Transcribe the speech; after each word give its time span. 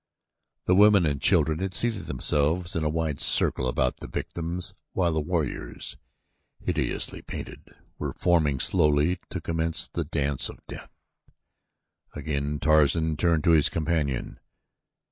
The 0.63 0.73
women 0.73 1.05
and 1.05 1.21
children 1.21 1.59
had 1.59 1.75
seated 1.75 2.07
themselves 2.07 2.75
in 2.75 2.83
a 2.83 2.89
wide 2.89 3.19
circle 3.19 3.67
about 3.67 3.97
the 3.97 4.07
victims 4.07 4.73
while 4.93 5.13
the 5.13 5.21
warriors, 5.21 5.95
hideously 6.59 7.21
painted, 7.21 7.69
were 7.99 8.13
forming 8.13 8.59
slowly 8.59 9.19
to 9.29 9.39
commence 9.39 9.85
the 9.87 10.03
dance 10.03 10.49
of 10.49 10.65
death. 10.65 11.19
Again 12.15 12.57
Tarzan 12.57 13.15
turned 13.15 13.43
to 13.43 13.51
his 13.51 13.69
companion. 13.69 14.39